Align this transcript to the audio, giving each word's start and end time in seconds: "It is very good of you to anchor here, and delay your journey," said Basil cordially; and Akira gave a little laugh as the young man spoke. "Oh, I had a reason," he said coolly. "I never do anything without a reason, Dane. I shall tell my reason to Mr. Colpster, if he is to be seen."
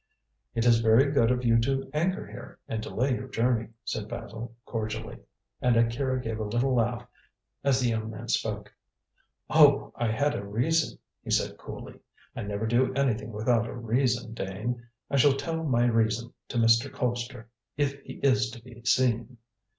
"It 0.55 0.65
is 0.65 0.79
very 0.79 1.11
good 1.11 1.29
of 1.29 1.45
you 1.45 1.59
to 1.59 1.87
anchor 1.93 2.25
here, 2.25 2.57
and 2.67 2.81
delay 2.81 3.13
your 3.13 3.27
journey," 3.27 3.67
said 3.85 4.07
Basil 4.07 4.55
cordially; 4.65 5.19
and 5.61 5.77
Akira 5.77 6.19
gave 6.19 6.39
a 6.39 6.43
little 6.43 6.73
laugh 6.73 7.07
as 7.63 7.79
the 7.79 7.89
young 7.89 8.09
man 8.09 8.27
spoke. 8.27 8.73
"Oh, 9.47 9.93
I 9.95 10.07
had 10.09 10.33
a 10.33 10.43
reason," 10.43 10.97
he 11.21 11.29
said 11.29 11.59
coolly. 11.59 11.99
"I 12.35 12.41
never 12.41 12.65
do 12.65 12.91
anything 12.95 13.31
without 13.31 13.67
a 13.67 13.75
reason, 13.75 14.33
Dane. 14.33 14.87
I 15.11 15.17
shall 15.17 15.33
tell 15.37 15.63
my 15.63 15.85
reason 15.85 16.33
to 16.47 16.57
Mr. 16.57 16.91
Colpster, 16.91 17.45
if 17.77 18.01
he 18.01 18.13
is 18.23 18.49
to 18.49 18.63
be 18.63 18.83
seen." 18.83 19.37